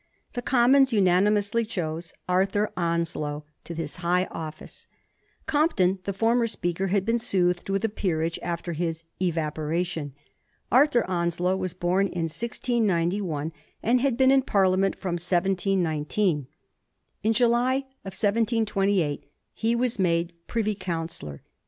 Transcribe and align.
The 0.33 0.41
Commons 0.41 0.91
unanimously 0.91 1.63
chose 1.63 2.11
Arthur 2.27 2.73
Onslow 2.75 3.45
to 3.63 3.75
this 3.75 3.97
high 3.97 4.25
office. 4.31 4.87
Compton, 5.45 5.99
the 6.05 6.11
former 6.11 6.47
Speaker, 6.47 6.87
had 6.87 7.05
been 7.05 7.19
soothed 7.19 7.69
with 7.69 7.85
a 7.85 7.87
peerage 7.87 8.39
after 8.41 8.73
his 8.73 9.03
'evaporation.^ 9.21 10.13
Arthur 10.71 11.05
Onslow 11.07 11.55
was 11.55 11.75
bom 11.75 11.99
in 12.07 12.23
1691, 12.29 13.53
and 13.83 14.01
had 14.01 14.17
been 14.17 14.31
in 14.31 14.41
Parliament 14.41 14.95
from 14.95 15.17
1719; 15.17 16.47
in 17.21 17.33
July 17.33 17.85
1728 18.01 19.25
he 19.53 19.75
was 19.75 19.99
made 19.99 20.33
Privy 20.47 20.73
Councillor. 20.73 21.43